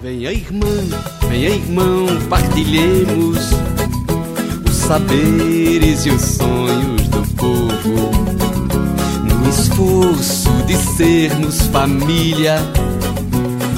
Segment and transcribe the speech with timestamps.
[0.00, 0.66] Venha irmã,
[1.28, 3.50] venha irmão, partilhemos
[4.64, 8.10] os saberes e os sonhos do povo.
[9.24, 12.58] No esforço de sermos família,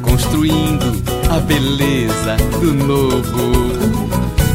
[0.00, 3.52] construindo a beleza do novo.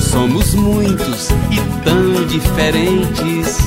[0.00, 3.58] Somos muitos e tão diferentes,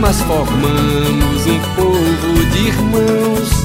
[0.00, 3.59] mas formamos um povo de irmãos.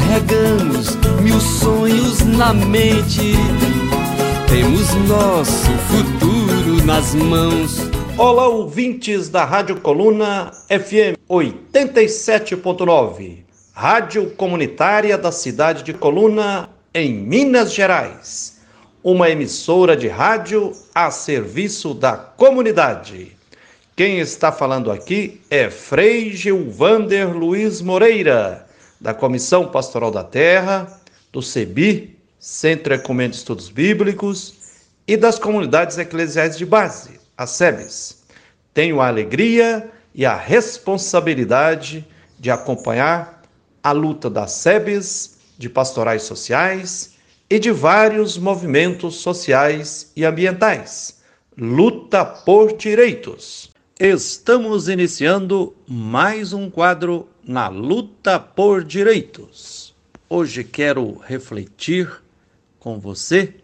[0.00, 3.34] Carregamos mil sonhos na mente,
[4.48, 7.80] temos nosso futuro nas mãos.
[8.16, 13.40] Olá, ouvintes da Rádio Coluna FM 87.9,
[13.74, 18.58] Rádio Comunitária da cidade de Coluna, em Minas Gerais.
[19.04, 23.36] Uma emissora de rádio a serviço da comunidade.
[23.94, 28.69] Quem está falando aqui é Frei Gilvander Luiz Moreira,
[29.00, 31.00] da Comissão Pastoral da Terra,
[31.32, 34.54] do CEBI, Centro Ecumênico de Estudos Bíblicos,
[35.06, 38.22] e das comunidades eclesiais de base, as SEBs.
[38.72, 42.06] Tenho a alegria e a responsabilidade
[42.38, 43.42] de acompanhar
[43.82, 47.14] a luta das SEBs, de pastorais sociais
[47.48, 51.20] e de vários movimentos sociais e ambientais.
[51.56, 53.69] Luta por direitos.
[54.02, 59.94] Estamos iniciando mais um quadro na Luta por Direitos.
[60.26, 62.10] Hoje quero refletir
[62.78, 63.56] com você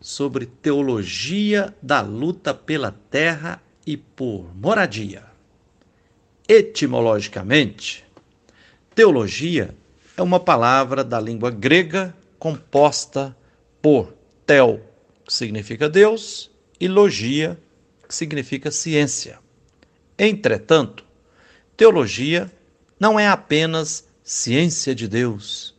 [0.00, 5.24] sobre teologia da luta pela terra e por moradia.
[6.46, 8.04] Etimologicamente,
[8.94, 9.74] teologia
[10.16, 13.36] é uma palavra da língua grega composta
[13.82, 14.14] por
[14.46, 14.80] tel,
[15.24, 17.58] que significa Deus, e logia,
[18.06, 19.42] que significa ciência.
[20.18, 21.04] Entretanto,
[21.76, 22.50] teologia
[22.98, 25.74] não é apenas ciência de Deus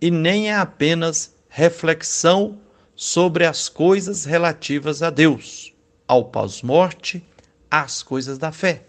[0.00, 2.58] e nem é apenas reflexão
[2.96, 5.72] sobre as coisas relativas a Deus,
[6.06, 7.24] ao pós-morte,
[7.70, 8.82] às coisas da fé.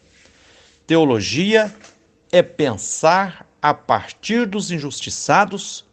[0.87, 1.73] Teologia
[2.31, 5.85] é pensar a partir dos injustiçados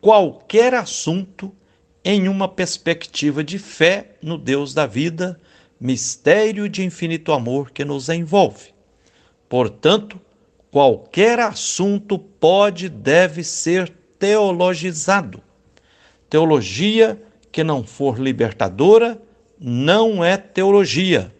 [0.00, 1.54] qualquer assunto
[2.04, 5.38] em uma perspectiva de fé no Deus da vida,
[5.80, 8.74] mistério de infinito amor que nos envolve.
[9.48, 10.20] Portanto,
[10.70, 15.42] qualquer assunto pode deve ser teologizado.
[16.28, 19.20] Teologia que não for libertadora
[19.58, 21.32] não é teologia,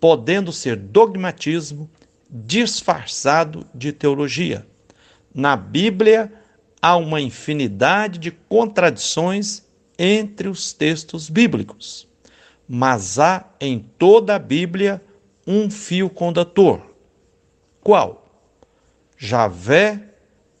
[0.00, 1.90] podendo ser dogmatismo
[2.30, 4.66] disfarçado de teologia.
[5.34, 6.32] Na Bíblia
[6.80, 9.64] há uma infinidade de contradições
[9.98, 12.06] entre os textos bíblicos,
[12.68, 15.02] mas há em toda a Bíblia
[15.46, 16.82] um fio condutor.
[17.80, 18.26] Qual?
[19.16, 20.00] Javé,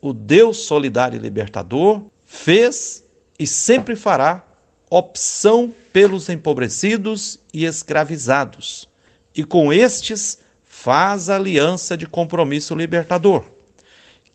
[0.00, 3.04] o Deus solidário e libertador, fez
[3.38, 4.44] e sempre fará
[4.90, 8.88] opção pelos empobrecidos e escravizados,
[9.34, 13.44] e com estes faz aliança de compromisso libertador.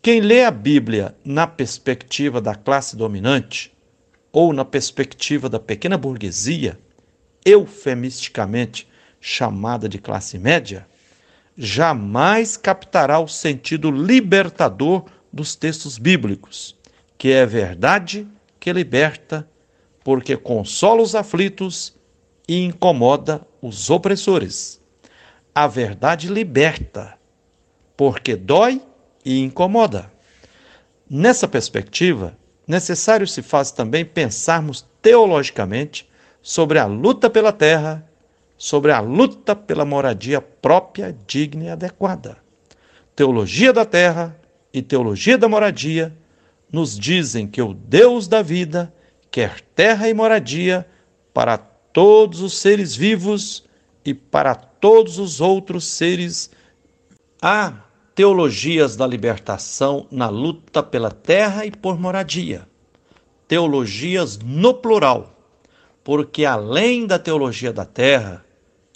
[0.00, 3.72] Quem lê a Bíblia na perspectiva da classe dominante
[4.30, 6.78] ou na perspectiva da pequena burguesia,
[7.44, 8.88] eufemisticamente
[9.20, 10.86] chamada de classe média,
[11.56, 16.76] jamais captará o sentido libertador dos textos bíblicos,
[17.16, 18.26] que é verdade
[18.58, 19.48] que liberta,
[20.02, 21.94] porque consola os aflitos
[22.48, 24.80] e incomoda os opressores.
[25.54, 27.18] A verdade liberta,
[27.96, 28.82] porque dói
[29.24, 30.12] e incomoda.
[31.08, 36.08] Nessa perspectiva, necessário se faz também pensarmos teologicamente
[36.44, 38.06] sobre a luta pela terra,
[38.58, 42.36] sobre a luta pela moradia própria, digna e adequada.
[43.16, 44.38] Teologia da terra
[44.70, 46.14] e teologia da moradia
[46.70, 48.92] nos dizem que o Deus da vida
[49.30, 50.86] quer terra e moradia
[51.32, 53.64] para todos os seres vivos
[54.04, 56.50] e para todos os outros seres.
[57.40, 57.72] Há
[58.14, 62.68] teologias da libertação na luta pela terra e por moradia.
[63.48, 65.33] Teologias no plural,
[66.04, 68.44] porque além da teologia da terra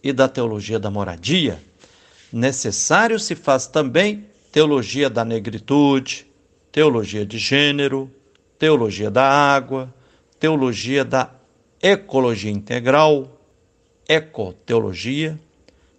[0.05, 1.59] e da teologia da moradia,
[2.31, 6.27] necessário se faz também teologia da negritude,
[6.71, 8.11] teologia de gênero,
[8.59, 9.93] teologia da água,
[10.39, 11.31] teologia da
[11.83, 13.41] ecologia integral,
[14.07, 15.39] ecoteologia,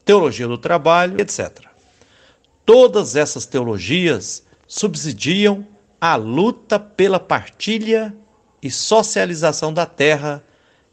[0.05, 1.65] teologia do trabalho, etc.
[2.63, 5.65] Todas essas teologias subsidiam
[5.99, 8.15] a luta pela partilha
[8.61, 10.43] e socialização da terra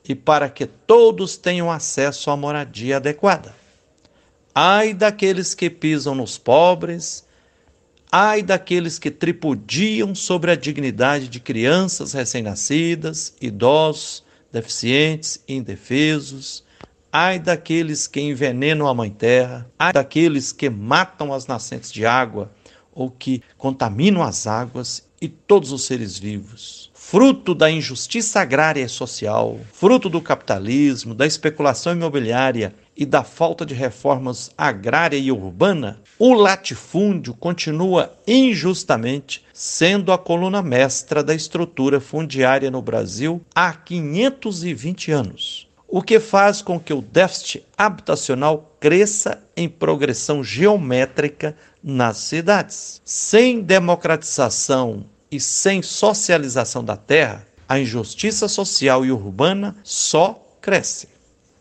[0.08, 3.54] e para que todos tenham acesso à moradia adequada.
[4.54, 7.26] Ai daqueles que pisam nos pobres,
[8.10, 16.64] Ai daqueles que tripudiam sobre a dignidade de crianças recém-nascidas, idosos, deficientes, indefesos.
[17.12, 22.52] Ai daqueles que envenenam a mãe terra, ai daqueles que matam as nascentes de água
[22.94, 26.90] ou que contaminam as águas e todos os seres vivos.
[27.08, 33.64] Fruto da injustiça agrária e social, fruto do capitalismo, da especulação imobiliária e da falta
[33.64, 42.00] de reformas agrária e urbana, o latifúndio continua injustamente sendo a coluna mestra da estrutura
[42.00, 49.40] fundiária no Brasil há 520 anos, o que faz com que o déficit habitacional cresça
[49.56, 53.00] em progressão geométrica nas cidades.
[53.04, 61.08] Sem democratização e sem socialização da terra, a injustiça social e urbana só cresce.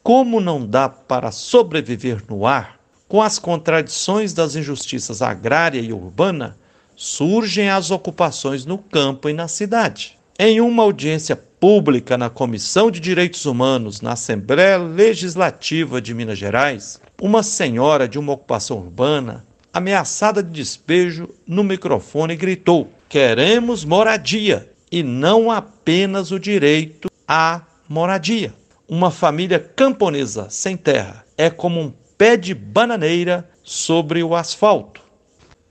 [0.04, 6.58] Como não dá para sobreviver no ar, com as contradições das injustiças agrária e urbana,
[6.96, 10.18] surgem as ocupações no campo e na cidade.
[10.38, 17.00] Em uma audiência pública na Comissão de Direitos Humanos na Assembleia Legislativa de Minas Gerais,
[17.22, 25.04] uma senhora de uma ocupação urbana, ameaçada de despejo, no microfone gritou: Queremos moradia e
[25.04, 28.54] não apenas o direito à moradia.
[28.88, 35.02] Uma família camponesa sem terra é como um pé de bananeira sobre o asfalto.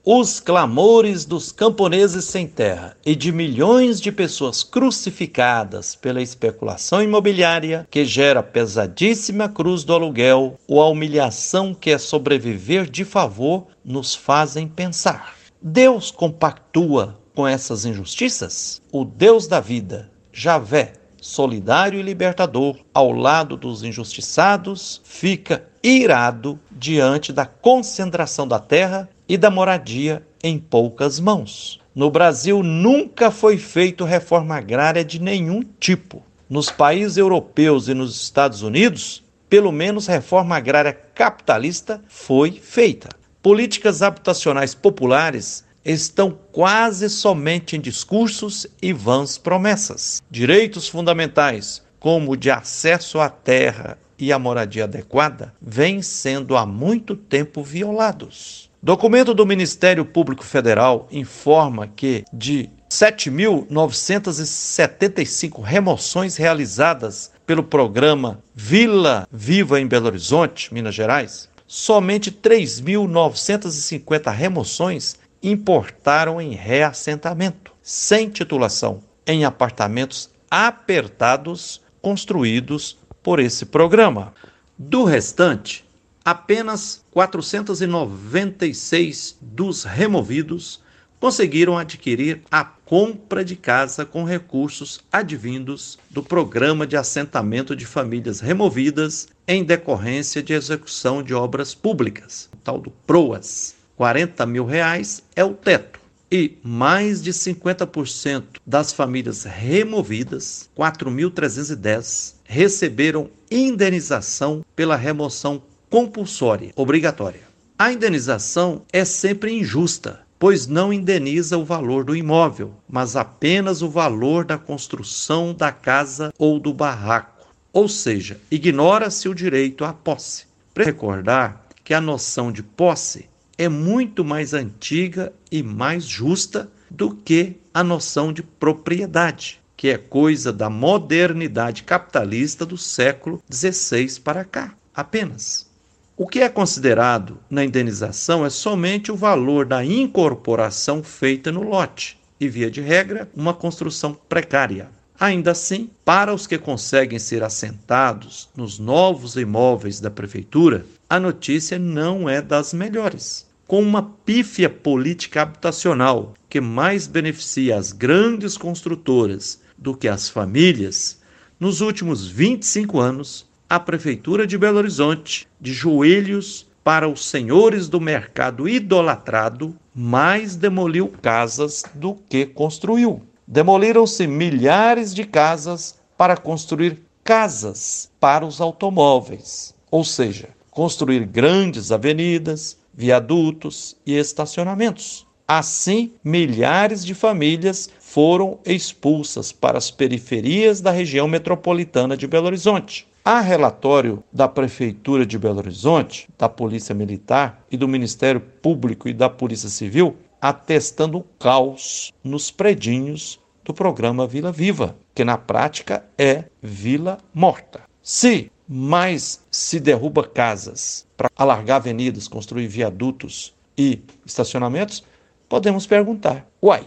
[0.03, 7.87] Os clamores dos camponeses sem terra e de milhões de pessoas crucificadas pela especulação imobiliária,
[7.89, 14.13] que gera pesadíssima cruz do aluguel, ou a humilhação que é sobreviver de favor, nos
[14.13, 15.33] fazem pensar.
[15.59, 18.81] Deus compactua com essas injustiças?
[18.91, 27.33] O Deus da vida, Javé, solidário e libertador, ao lado dos injustiçados, fica irado diante
[27.33, 31.81] da concentração da terra e da moradia em poucas mãos.
[31.93, 36.23] No Brasil nunca foi feita reforma agrária de nenhum tipo.
[36.49, 43.09] Nos países europeus e nos Estados Unidos, pelo menos reforma agrária capitalista foi feita.
[43.41, 50.23] Políticas habitacionais populares estão quase somente em discursos e vãs promessas.
[50.29, 56.65] Direitos fundamentais, como o de acesso à terra e à moradia adequada, vêm sendo há
[56.65, 58.71] muito tempo violados.
[58.81, 69.81] Documento do Ministério Público Federal informa que de 7.975 remoções realizadas pelo programa Vila Viva
[69.81, 80.29] em Belo Horizonte, Minas Gerais, somente 3.950 remoções importaram em reassentamento, sem titulação, em apartamentos
[80.49, 84.33] apertados construídos por esse programa.
[84.77, 85.83] Do restante,
[86.23, 90.83] apenas 496 dos removidos
[91.19, 98.39] conseguiram adquirir a compra de casa com recursos advindos do Programa de Assentamento de Famílias
[98.39, 103.75] Removidas em decorrência de execução de obras públicas, tal do PROAS.
[103.95, 105.99] 40 mil reais é o teto.
[106.31, 117.41] E mais de 50% das famílias removidas, 4.310, receberam indenização pela remoção compulsória, obrigatória.
[117.77, 123.89] A indenização é sempre injusta, pois não indeniza o valor do imóvel, mas apenas o
[123.89, 127.47] valor da construção da casa ou do barraco.
[127.71, 130.45] Ou seja, ignora-se o direito à posse.
[130.73, 137.15] Para recordar que a noção de posse é muito mais antiga e mais justa do
[137.15, 144.43] que a noção de propriedade, que é coisa da modernidade capitalista do século XVI para
[144.43, 145.69] cá, apenas.
[146.17, 152.17] O que é considerado na indenização é somente o valor da incorporação feita no lote
[152.39, 154.89] e, via de regra, uma construção precária.
[155.19, 161.77] Ainda assim, para os que conseguem ser assentados nos novos imóveis da prefeitura, a notícia
[161.77, 163.45] não é das melhores.
[163.67, 171.19] Com uma pífia política habitacional que mais beneficia as grandes construtoras do que as famílias,
[171.59, 177.99] nos últimos 25 anos, a Prefeitura de Belo Horizonte, de joelhos para os senhores do
[177.99, 183.23] mercado idolatrado, mais demoliu casas do que construiu.
[183.47, 192.77] Demoliram-se milhares de casas para construir casas para os automóveis, ou seja, construir grandes avenidas,
[192.93, 195.25] viadutos e estacionamentos.
[195.47, 203.07] Assim, milhares de famílias foram expulsas para as periferias da região metropolitana de Belo Horizonte.
[203.23, 209.13] Há relatório da Prefeitura de Belo Horizonte, da Polícia Militar e do Ministério Público e
[209.13, 216.03] da Polícia Civil atestando o caos nos predinhos do programa Vila Viva, que na prática
[216.17, 217.81] é Vila Morta.
[218.03, 225.03] Se mais se derruba casas para alargar avenidas, construir viadutos e estacionamentos,
[225.47, 226.83] podemos perguntar: uai,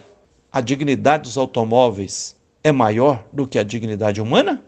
[0.51, 4.63] a dignidade dos automóveis é maior do que a dignidade humana?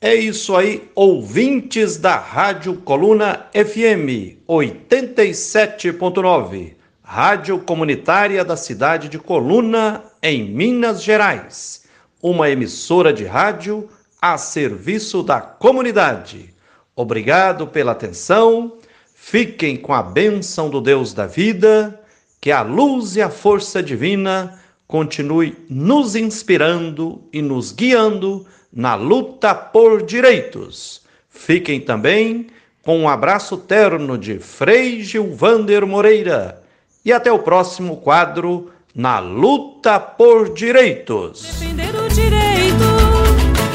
[0.00, 10.02] É isso aí, ouvintes da Rádio Coluna FM 87.9, Rádio Comunitária da cidade de Coluna,
[10.20, 11.84] em Minas Gerais.
[12.20, 13.88] Uma emissora de rádio
[14.22, 16.54] a serviço da comunidade.
[16.94, 18.74] Obrigado pela atenção.
[19.12, 22.00] Fiquem com a bênção do Deus da vida,
[22.40, 29.54] que a luz e a força divina continue nos inspirando e nos guiando na luta
[29.54, 31.02] por direitos.
[31.28, 32.46] Fiquem também
[32.82, 36.62] com um abraço terno de Frei Gilvander Moreira.
[37.04, 41.42] E até o próximo quadro na luta por direitos.
[41.42, 43.01] Defender o direito,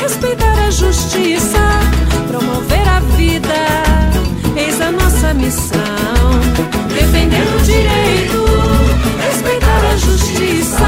[0.08, 1.60] respeitar a justiça,
[2.28, 3.54] promover a vida,
[4.56, 5.82] eis a nossa missão.
[6.96, 8.46] Defender o direito,
[9.22, 10.88] respeitar a justiça,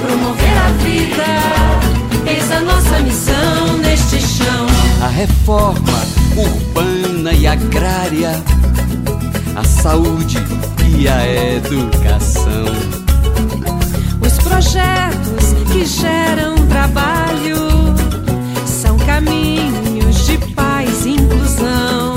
[0.00, 4.66] promover a vida, eis a nossa missão neste chão.
[5.02, 6.00] A reforma
[6.36, 8.40] urbana e agrária,
[9.56, 10.38] a saúde
[10.96, 12.66] e a educação.
[14.24, 17.73] Os projetos que geram trabalho
[19.14, 22.14] caminhos de paz e inclusão.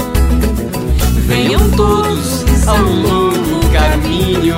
[1.27, 4.57] Venham todos ao longo caminho,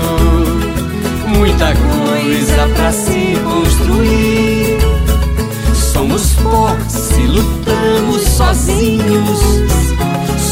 [1.27, 4.77] muita coisa pra se construir.
[5.91, 9.39] Somos pó se lutamos sozinhos,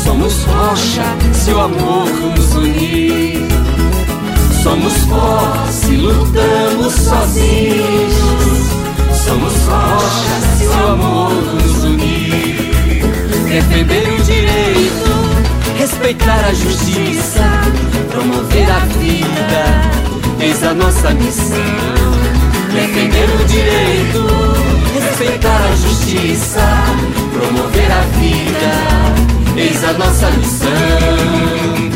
[0.03, 3.48] somos rocha se o amor nos unir.
[4.62, 5.39] Somos pó
[5.72, 8.13] se lutamos sozinhos,
[9.25, 11.17] somos rocha se o amor
[15.88, 17.44] respeitar a justiça,
[18.12, 21.58] promover a vida, eis a nossa missão.
[22.74, 24.27] Defender o direito,
[24.94, 26.60] respeitar a justiça,
[27.32, 31.87] promover a vida, eis a nossa missão.